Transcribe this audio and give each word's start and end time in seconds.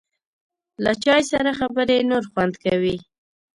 له 0.83 0.91
چای 1.03 1.21
سره 1.31 1.51
خبرې 1.59 1.97
نور 2.09 2.23
خوند 2.31 2.53
کوي. 2.63 2.97